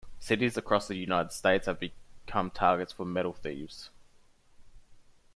[0.19, 3.91] Cities across the United States have become targets for metal thieves.